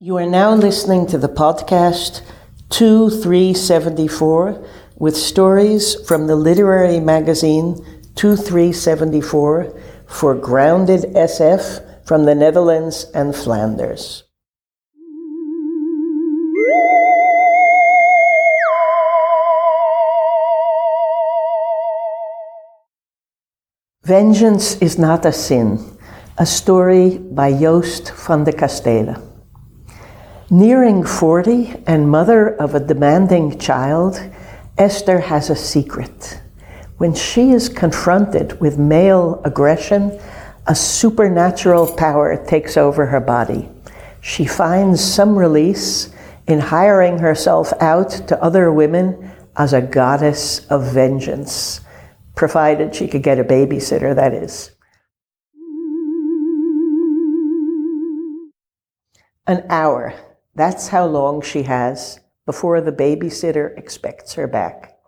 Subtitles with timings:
[0.00, 2.22] You are now listening to the podcast
[2.70, 7.84] 2374 with stories from the literary magazine
[8.14, 9.76] 2374
[10.06, 14.22] for Grounded SF from the Netherlands and Flanders.
[24.04, 25.98] Vengeance is not a sin,
[26.38, 29.27] a story by Joost van de Kastelen.
[30.50, 34.18] Nearing 40 and mother of a demanding child,
[34.78, 36.40] Esther has a secret.
[36.96, 40.18] When she is confronted with male aggression,
[40.66, 43.68] a supernatural power takes over her body.
[44.22, 46.14] She finds some release
[46.46, 51.82] in hiring herself out to other women as a goddess of vengeance,
[52.36, 54.70] provided she could get a babysitter, that is.
[59.46, 60.14] An hour
[60.58, 64.98] that's how long she has before the babysitter expects her back.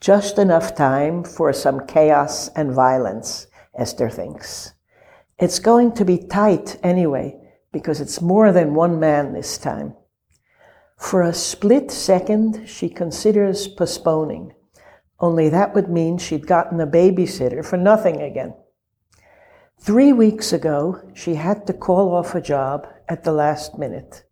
[0.00, 3.46] Just enough time for some chaos and violence,
[3.78, 4.72] Esther thinks.
[5.38, 7.38] It's going to be tight anyway,
[7.72, 9.94] because it's more than one man this time.
[10.98, 14.52] For a split second, she considers postponing,
[15.20, 18.54] only that would mean she'd gotten a babysitter for nothing again.
[19.78, 24.24] Three weeks ago, she had to call off a job at the last minute.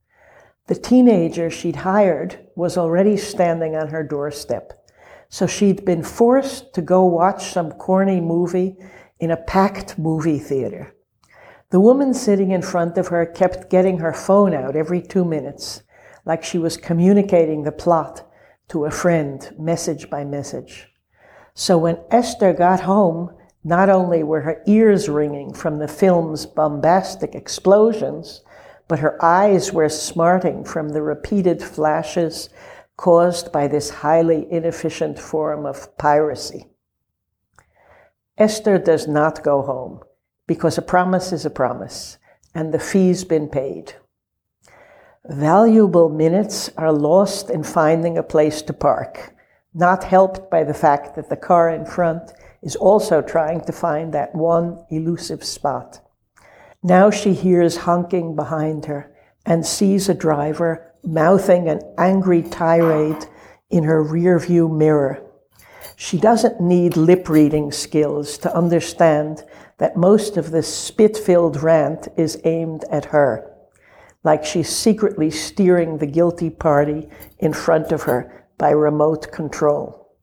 [0.68, 4.74] The teenager she'd hired was already standing on her doorstep.
[5.30, 8.76] So she'd been forced to go watch some corny movie
[9.18, 10.94] in a packed movie theater.
[11.70, 15.82] The woman sitting in front of her kept getting her phone out every two minutes,
[16.26, 18.30] like she was communicating the plot
[18.68, 20.88] to a friend, message by message.
[21.54, 27.34] So when Esther got home, not only were her ears ringing from the film's bombastic
[27.34, 28.42] explosions,
[28.88, 32.48] but her eyes were smarting from the repeated flashes
[32.96, 36.66] caused by this highly inefficient form of piracy.
[38.36, 40.00] Esther does not go home
[40.46, 42.18] because a promise is a promise
[42.54, 43.94] and the fee's been paid.
[45.26, 49.34] Valuable minutes are lost in finding a place to park,
[49.74, 54.12] not helped by the fact that the car in front is also trying to find
[54.14, 56.00] that one elusive spot.
[56.82, 59.12] Now she hears honking behind her
[59.44, 63.26] and sees a driver mouthing an angry tirade
[63.70, 65.22] in her rearview mirror.
[65.96, 69.42] She doesn't need lip reading skills to understand
[69.78, 73.52] that most of this spit filled rant is aimed at her,
[74.22, 80.14] like she's secretly steering the guilty party in front of her by remote control.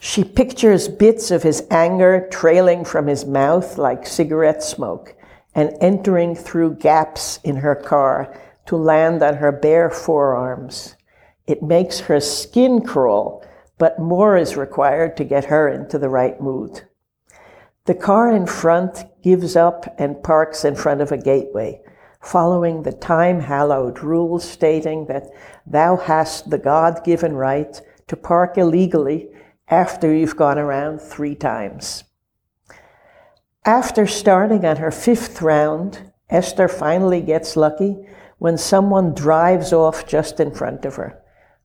[0.00, 5.14] She pictures bits of his anger trailing from his mouth like cigarette smoke
[5.58, 8.32] and entering through gaps in her car
[8.64, 10.94] to land on her bare forearms.
[11.48, 13.44] It makes her skin crawl,
[13.76, 16.82] but more is required to get her into the right mood.
[17.86, 21.80] The car in front gives up and parks in front of a gateway,
[22.22, 25.26] following the time hallowed rule stating that
[25.66, 29.30] thou hast the God given right to park illegally
[29.66, 32.04] after you've gone around three times.
[33.68, 37.98] After starting on her fifth round, Esther finally gets lucky
[38.38, 41.20] when someone drives off just in front of her,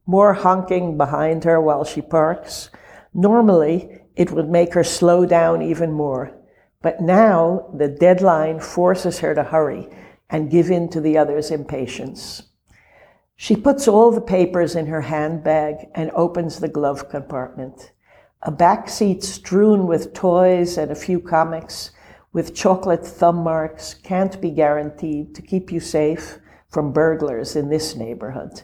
[0.06, 2.69] more honking behind her while she parks.
[3.13, 6.38] Normally, it would make her slow down even more,
[6.81, 9.88] but now the deadline forces her to hurry
[10.30, 12.44] and give in to the other's impatience.
[13.38, 17.93] She puts all the papers in her handbag and opens the glove compartment.
[18.46, 21.92] A back seat strewn with toys and a few comics
[22.34, 26.40] with chocolate thumb marks can't be guaranteed to keep you safe
[26.70, 28.64] from burglars in this neighborhood.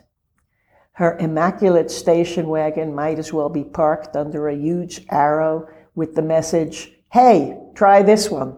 [0.93, 6.21] Her immaculate station wagon might as well be parked under a huge arrow with the
[6.21, 8.57] message, Hey, try this one.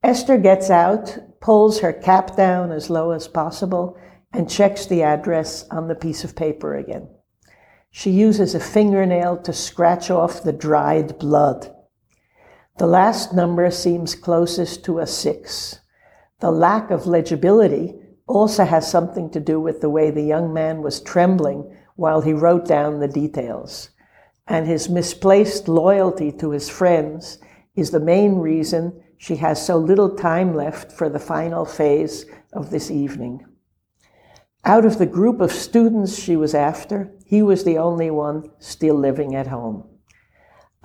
[0.00, 3.98] Esther gets out, pulls her cap down as low as possible,
[4.32, 7.08] and checks the address on the piece of paper again.
[7.90, 11.74] She uses a fingernail to scratch off the dried blood.
[12.78, 15.80] The last number seems closest to a six.
[16.38, 17.94] The lack of legibility
[18.26, 22.32] also has something to do with the way the young man was trembling while he
[22.32, 23.90] wrote down the details.
[24.46, 27.38] And his misplaced loyalty to his friends
[27.74, 32.70] is the main reason she has so little time left for the final phase of
[32.70, 33.44] this evening.
[34.64, 38.94] Out of the group of students she was after, he was the only one still
[38.94, 39.84] living at home.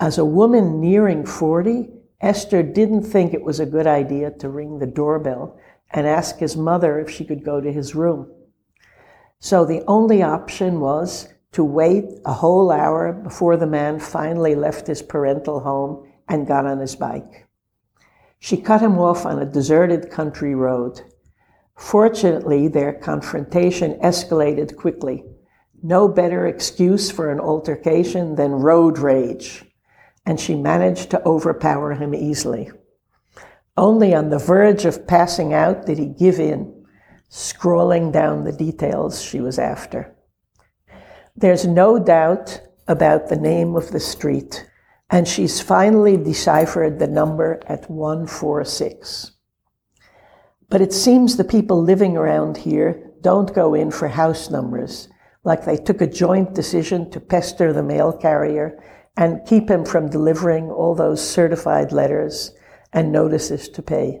[0.00, 1.90] As a woman nearing 40,
[2.20, 5.58] Esther didn't think it was a good idea to ring the doorbell
[5.90, 8.30] and ask his mother if she could go to his room.
[9.38, 14.86] So the only option was to wait a whole hour before the man finally left
[14.86, 17.46] his parental home and got on his bike.
[18.38, 21.00] She cut him off on a deserted country road.
[21.76, 25.24] Fortunately, their confrontation escalated quickly.
[25.82, 29.64] No better excuse for an altercation than road rage,
[30.24, 32.70] and she managed to overpower him easily.
[33.76, 36.86] Only on the verge of passing out did he give in,
[37.28, 40.16] scrawling down the details she was after.
[41.36, 44.66] There's no doubt about the name of the street,
[45.10, 49.35] and she's finally deciphered the number at 146.
[50.68, 55.08] But it seems the people living around here don't go in for house numbers,
[55.44, 58.82] like they took a joint decision to pester the mail carrier
[59.16, 62.52] and keep him from delivering all those certified letters
[62.92, 64.20] and notices to pay.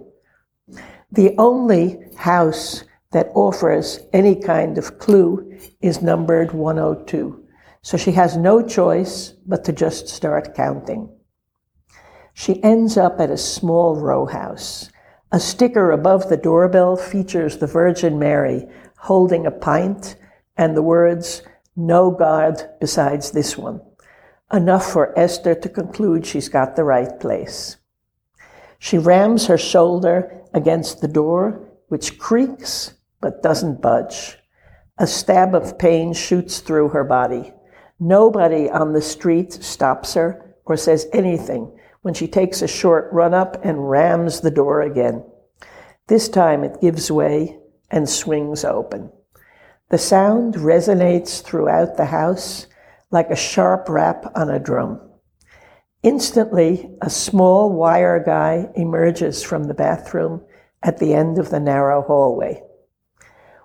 [1.12, 7.44] The only house that offers any kind of clue is numbered 102.
[7.82, 11.08] So she has no choice but to just start counting.
[12.34, 14.90] She ends up at a small row house.
[15.32, 18.68] A sticker above the doorbell features the Virgin Mary
[18.98, 20.16] holding a pint
[20.56, 21.42] and the words,
[21.74, 23.80] No God besides this one.
[24.52, 27.76] Enough for Esther to conclude she's got the right place.
[28.78, 34.38] She rams her shoulder against the door, which creaks but doesn't budge.
[34.98, 37.52] A stab of pain shoots through her body.
[37.98, 43.34] Nobody on the street stops her or says anything when she takes a short run
[43.34, 45.24] up and rams the door again.
[46.06, 47.58] This time it gives way
[47.90, 49.10] and swings open.
[49.88, 52.68] The sound resonates throughout the house
[53.10, 55.00] like a sharp rap on a drum.
[56.04, 60.44] Instantly, a small wire guy emerges from the bathroom
[60.84, 62.62] at the end of the narrow hallway.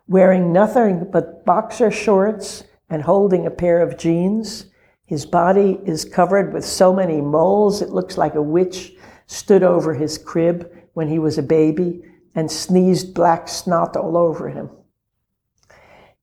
[0.07, 4.65] Wearing nothing but boxer shorts and holding a pair of jeans,
[5.11, 8.93] his body is covered with so many moles it looks like a witch
[9.27, 12.01] stood over his crib when he was a baby
[12.33, 14.69] and sneezed black snot all over him.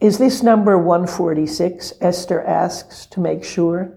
[0.01, 1.93] Is this number 146?
[2.01, 3.93] Esther asks to make sure.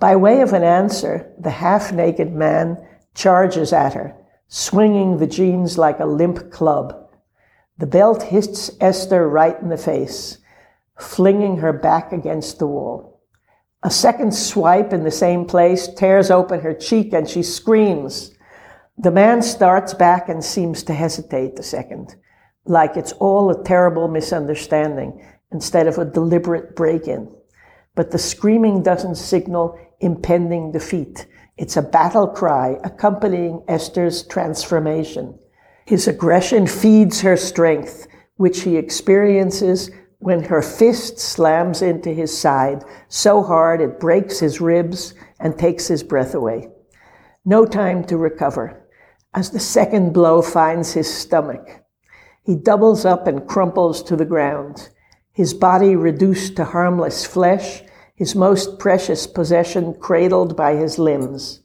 [0.00, 2.84] By way of an answer, the half naked man
[3.14, 4.12] charges at her,
[4.48, 7.08] swinging the jeans like a limp club.
[7.78, 10.38] The belt hits Esther right in the face,
[10.98, 13.07] flinging her back against the wall.
[13.84, 18.34] A second swipe in the same place tears open her cheek and she screams.
[18.98, 22.16] The man starts back and seems to hesitate a second,
[22.64, 27.32] like it's all a terrible misunderstanding instead of a deliberate break in.
[27.94, 31.28] But the screaming doesn't signal impending defeat.
[31.56, 35.38] It's a battle cry accompanying Esther's transformation.
[35.84, 42.84] His aggression feeds her strength, which he experiences when her fist slams into his side
[43.08, 46.68] so hard it breaks his ribs and takes his breath away.
[47.44, 48.84] No time to recover
[49.34, 51.84] as the second blow finds his stomach.
[52.42, 54.88] He doubles up and crumples to the ground,
[55.32, 57.82] his body reduced to harmless flesh,
[58.16, 61.60] his most precious possession cradled by his limbs.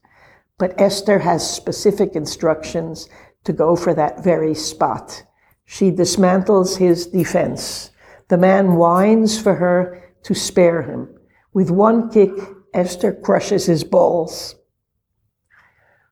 [0.59, 3.09] But Esther has specific instructions
[3.45, 5.23] to go for that very spot.
[5.65, 7.89] She dismantles his defense.
[8.29, 11.09] The man whines for her to spare him.
[11.53, 12.31] With one kick,
[12.73, 14.55] Esther crushes his balls.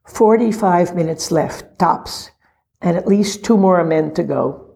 [0.06, 2.32] 45 minutes left, tops,
[2.82, 4.76] and at least two more men to go.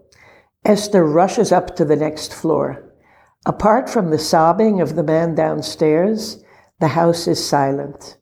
[0.64, 2.92] Esther rushes up to the next floor.
[3.46, 6.44] Apart from the sobbing of the man downstairs,
[6.80, 8.18] the house is silent,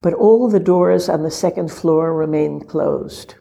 [0.00, 3.34] but all the doors on the second floor remain closed.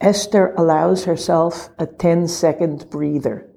[0.00, 3.51] Esther allows herself a 10 second breather,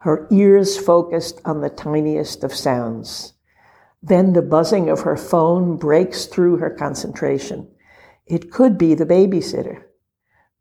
[0.00, 3.34] her ears focused on the tiniest of sounds.
[4.02, 7.68] Then the buzzing of her phone breaks through her concentration.
[8.26, 9.82] It could be the babysitter.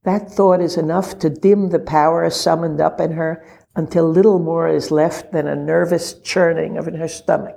[0.03, 4.67] That thought is enough to dim the power summoned up in her until little more
[4.67, 7.55] is left than a nervous churning of in her stomach.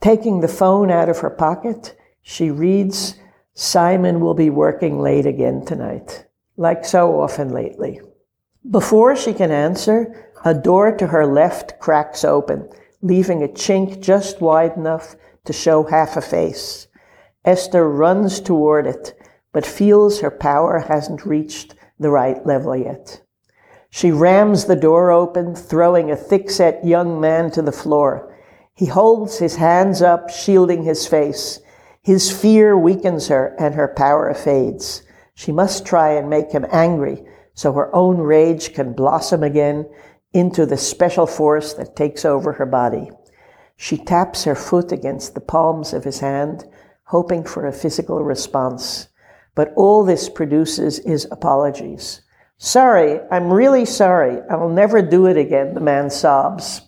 [0.00, 3.16] Taking the phone out of her pocket, she reads,
[3.52, 6.24] Simon will be working late again tonight,
[6.56, 8.00] like so often lately.
[8.68, 12.68] Before she can answer, a door to her left cracks open,
[13.02, 16.88] leaving a chink just wide enough to show half a face.
[17.44, 19.14] Esther runs toward it,
[19.52, 23.22] but feels her power hasn't reached the right level yet.
[23.90, 28.36] She rams the door open, throwing a thick-set young man to the floor.
[28.74, 31.60] He holds his hands up, shielding his face.
[32.02, 35.02] His fear weakens her and her power fades.
[35.34, 39.86] She must try and make him angry so her own rage can blossom again
[40.32, 43.10] into the special force that takes over her body.
[43.76, 46.64] She taps her foot against the palms of his hand,
[47.04, 49.08] hoping for a physical response.
[49.54, 52.22] But all this produces is apologies.
[52.58, 54.38] Sorry, I'm really sorry.
[54.50, 56.82] I'll never do it again, the man sobs.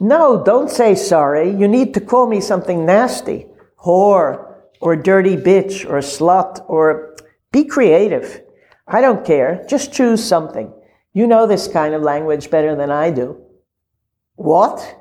[0.00, 1.48] No, don't say sorry.
[1.48, 3.46] You need to call me something nasty.
[3.84, 7.14] Whore, or dirty bitch, or slut, or
[7.52, 8.42] be creative.
[8.88, 9.64] I don't care.
[9.68, 10.72] Just choose something.
[11.12, 13.40] You know this kind of language better than I do.
[14.36, 14.98] What?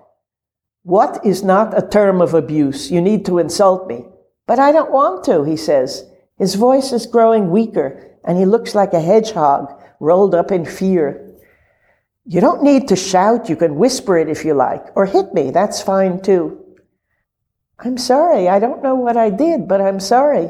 [0.83, 2.91] What is not a term of abuse?
[2.91, 4.05] You need to insult me.
[4.45, 6.05] But I don't want to, he says.
[6.37, 11.31] His voice is growing weaker, and he looks like a hedgehog rolled up in fear.
[12.25, 13.47] You don't need to shout.
[13.47, 15.51] You can whisper it if you like, or hit me.
[15.51, 16.57] That's fine too.
[17.79, 18.49] I'm sorry.
[18.49, 20.49] I don't know what I did, but I'm sorry.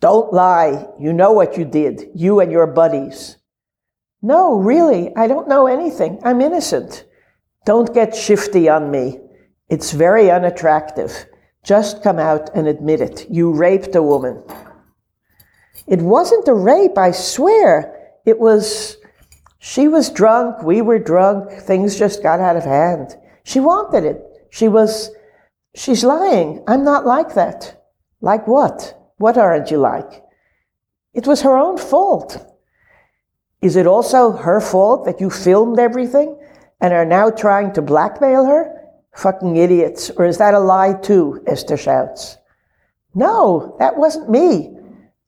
[0.00, 0.86] Don't lie.
[0.98, 3.36] You know what you did, you and your buddies.
[4.22, 6.20] No, really, I don't know anything.
[6.24, 7.04] I'm innocent.
[7.64, 9.18] Don't get shifty on me.
[9.68, 11.26] It's very unattractive.
[11.64, 13.26] Just come out and admit it.
[13.30, 14.42] You raped a woman.
[15.86, 17.96] It wasn't a rape, I swear.
[18.26, 18.96] It was,
[19.58, 23.16] she was drunk, we were drunk, things just got out of hand.
[23.44, 24.22] She wanted it.
[24.50, 25.10] She was,
[25.74, 26.62] she's lying.
[26.66, 27.82] I'm not like that.
[28.20, 28.96] Like what?
[29.16, 30.22] What aren't you like?
[31.14, 32.49] It was her own fault.
[33.62, 36.38] Is it also her fault that you filmed everything
[36.80, 38.74] and are now trying to blackmail her?
[39.14, 40.10] Fucking idiots.
[40.10, 41.42] Or is that a lie too?
[41.46, 42.38] Esther shouts.
[43.14, 44.76] No, that wasn't me.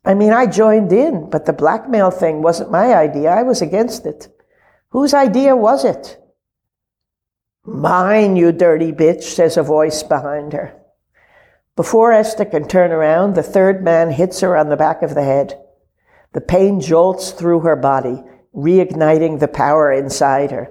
[0.05, 3.31] I mean, I joined in, but the blackmail thing wasn't my idea.
[3.31, 4.29] I was against it.
[4.91, 6.19] Whose idea was it?
[7.65, 10.75] Mine, you dirty bitch, says a voice behind her.
[11.77, 15.23] Before Esther can turn around, the third man hits her on the back of the
[15.23, 15.62] head.
[16.33, 18.23] The pain jolts through her body,
[18.55, 20.71] reigniting the power inside her.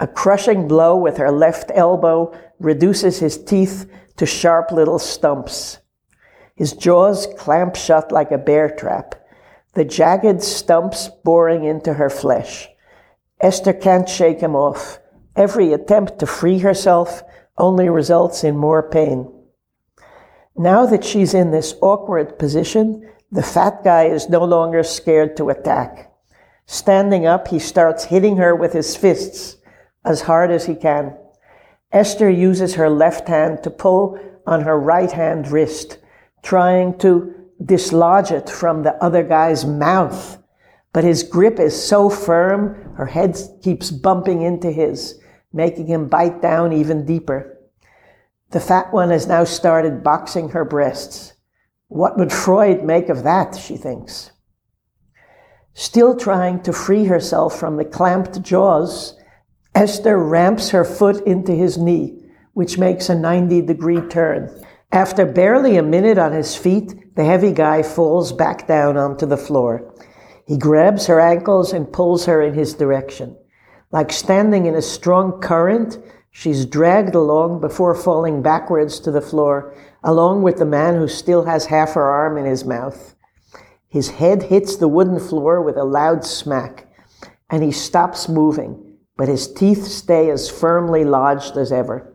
[0.00, 5.78] A crushing blow with her left elbow reduces his teeth to sharp little stumps.
[6.54, 9.14] His jaws clamp shut like a bear trap,
[9.74, 12.68] the jagged stumps boring into her flesh.
[13.40, 14.98] Esther can't shake him off.
[15.36, 17.22] Every attempt to free herself
[17.56, 19.32] only results in more pain.
[20.56, 25.50] Now that she's in this awkward position, the fat guy is no longer scared to
[25.50, 26.10] attack.
[26.66, 29.56] Standing up, he starts hitting her with his fists
[30.04, 31.16] as hard as he can.
[31.92, 35.98] Esther uses her left hand to pull on her right hand wrist,
[36.42, 40.42] trying to dislodge it from the other guy's mouth.
[40.92, 45.20] But his grip is so firm, her head keeps bumping into his,
[45.52, 47.58] making him bite down even deeper.
[48.50, 51.34] The fat one has now started boxing her breasts.
[51.88, 54.30] What would Freud make of that, she thinks.
[55.72, 59.18] Still trying to free herself from the clamped jaws,
[59.74, 62.20] Esther ramps her foot into his knee,
[62.52, 64.50] which makes a 90 degree turn.
[64.90, 69.36] After barely a minute on his feet, the heavy guy falls back down onto the
[69.36, 69.94] floor.
[70.46, 73.36] He grabs her ankles and pulls her in his direction.
[73.92, 75.98] Like standing in a strong current,
[76.30, 81.44] she's dragged along before falling backwards to the floor along with the man who still
[81.44, 83.14] has half her arm in his mouth.
[83.88, 86.86] His head hits the wooden floor with a loud smack,
[87.50, 92.14] and he stops moving, but his teeth stay as firmly lodged as ever.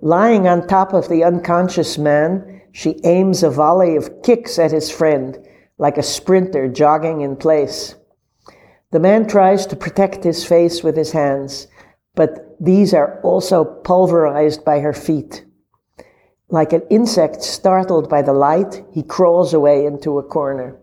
[0.00, 4.90] Lying on top of the unconscious man, she aims a volley of kicks at his
[4.90, 5.38] friend,
[5.78, 7.94] like a sprinter jogging in place.
[8.90, 11.68] The man tries to protect his face with his hands,
[12.14, 15.44] but these are also pulverized by her feet.
[16.48, 20.78] Like an insect startled by the light, he crawls away into a corner.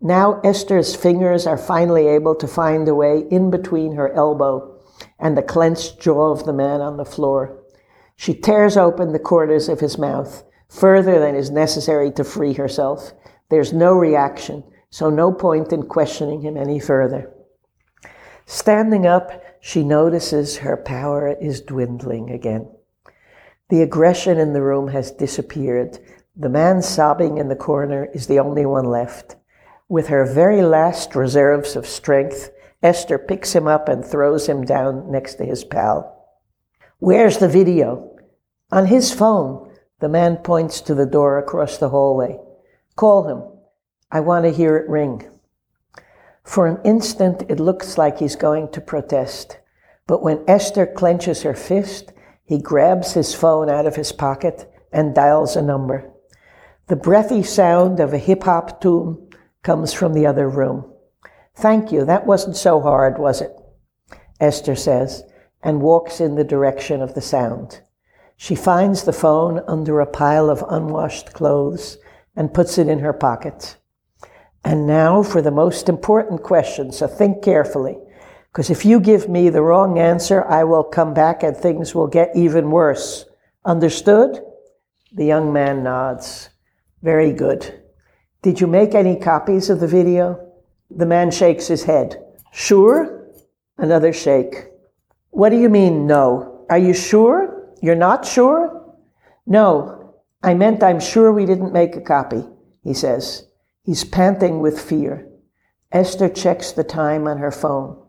[0.00, 4.80] Now Esther's fingers are finally able to find a way in between her elbow
[5.18, 7.58] and the clenched jaw of the man on the floor.
[8.16, 13.12] She tears open the corners of his mouth, further than is necessary to free herself.
[13.48, 17.32] There's no reaction, so no point in questioning him any further.
[18.46, 22.68] Standing up, she notices her power is dwindling again.
[23.68, 25.98] The aggression in the room has disappeared.
[26.36, 29.36] The man sobbing in the corner is the only one left.
[29.88, 32.50] With her very last reserves of strength,
[32.82, 36.16] Esther picks him up and throws him down next to his pal.
[36.98, 38.16] Where's the video?
[38.72, 39.68] On his phone.
[40.00, 42.38] The man points to the door across the hallway.
[42.96, 43.42] Call him.
[44.10, 45.28] I want to hear it ring.
[46.42, 49.58] For an instant, it looks like he's going to protest.
[50.06, 52.12] But when Esther clenches her fist,
[52.44, 56.10] he grabs his phone out of his pocket and dials a number.
[56.88, 59.28] The breathy sound of a hip hop tune
[59.62, 60.92] comes from the other room.
[61.54, 62.04] Thank you.
[62.04, 63.52] That wasn't so hard, was it?
[64.40, 65.22] Esther says,
[65.62, 67.82] and walks in the direction of the sound.
[68.36, 71.98] She finds the phone under a pile of unwashed clothes
[72.34, 73.76] and puts it in her pocket.
[74.64, 77.96] And now for the most important question, so think carefully.
[78.52, 82.08] Because if you give me the wrong answer, I will come back and things will
[82.08, 83.24] get even worse.
[83.64, 84.40] Understood?
[85.12, 86.50] The young man nods.
[87.02, 87.82] Very good.
[88.42, 90.52] Did you make any copies of the video?
[90.90, 92.22] The man shakes his head.
[92.52, 93.28] Sure?
[93.78, 94.66] Another shake.
[95.30, 96.66] What do you mean, no?
[96.68, 97.72] Are you sure?
[97.80, 98.94] You're not sure?
[99.46, 102.44] No, I meant I'm sure we didn't make a copy,
[102.82, 103.46] he says.
[103.90, 105.26] He's panting with fear.
[105.90, 108.00] Esther checks the time on her phone.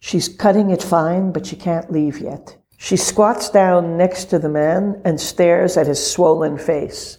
[0.00, 2.56] She's cutting it fine, but she can't leave yet.
[2.78, 7.18] She squats down next to the man and stares at his swollen face.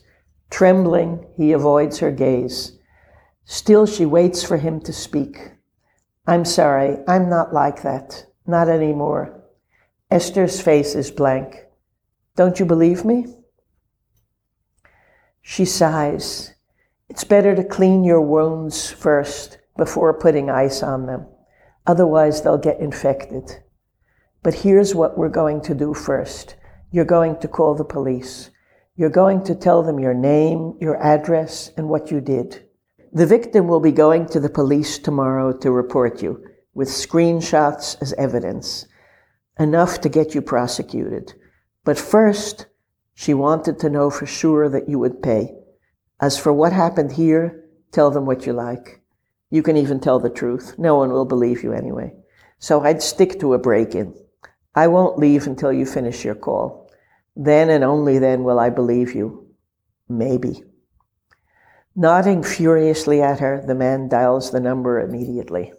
[0.50, 2.80] Trembling, he avoids her gaze.
[3.46, 5.52] Still, she waits for him to speak.
[6.26, 8.26] I'm sorry, I'm not like that.
[8.48, 9.40] Not anymore.
[10.10, 11.64] Esther's face is blank.
[12.36, 13.28] Don't you believe me?
[15.44, 16.56] She sighs.
[17.10, 21.26] It's better to clean your wounds first before putting ice on them.
[21.86, 23.64] Otherwise, they'll get infected.
[24.44, 26.56] But here's what we're going to do first.
[26.92, 28.50] You're going to call the police.
[28.96, 32.66] You're going to tell them your name, your address, and what you did.
[33.14, 38.14] The victim will be going to the police tomorrow to report you with screenshots as
[38.14, 38.86] evidence,
[39.58, 41.34] enough to get you prosecuted.
[41.84, 42.68] But first,
[43.16, 45.57] she wanted to know for sure that you would pay.
[46.20, 49.02] As for what happened here, tell them what you like.
[49.50, 50.76] You can even tell the truth.
[50.78, 52.14] No one will believe you anyway.
[52.60, 54.16] So I'd stick to a break in.
[54.76, 56.90] I won't leave until you finish your call.
[57.36, 59.48] Then and only then will I believe you.
[60.10, 60.64] Maybe.
[61.96, 65.74] Nodding furiously at her, the man dials the number immediately.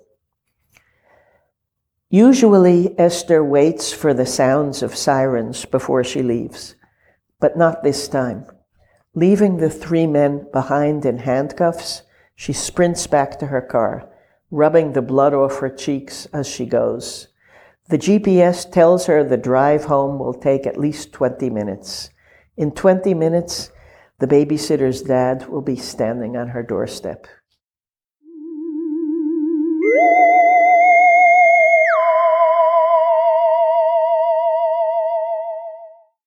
[2.10, 6.74] Usually, Esther waits for the sounds of sirens before she leaves,
[7.38, 8.46] but not this time.
[9.18, 12.02] Leaving the three men behind in handcuffs,
[12.36, 14.08] she sprints back to her car,
[14.48, 17.26] rubbing the blood off her cheeks as she goes.
[17.88, 22.10] The GPS tells her the drive home will take at least 20 minutes.
[22.56, 23.72] In 20 minutes,
[24.20, 27.26] the babysitter's dad will be standing on her doorstep.